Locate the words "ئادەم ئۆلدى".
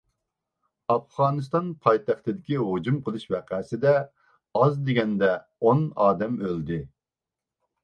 6.09-6.83